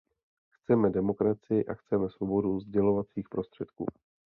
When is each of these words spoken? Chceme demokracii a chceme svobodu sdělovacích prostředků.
Chceme 0.49 0.89
demokracii 0.89 1.65
a 1.67 1.73
chceme 1.75 2.09
svobodu 2.09 2.59
sdělovacích 2.59 3.29
prostředků. 3.29 3.85